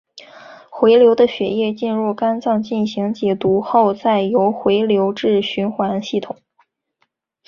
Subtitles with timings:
[0.71, 6.37] 回流的血液进入肝脏进行解毒后再由回流至循环系统。